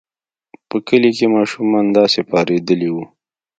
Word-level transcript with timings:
په 0.69 0.77
کلي 0.87 1.11
کې 1.17 1.25
ماشومان 1.35 1.85
داسې 1.97 2.19
پارېدلي 2.31 2.89
وو. 2.91 3.05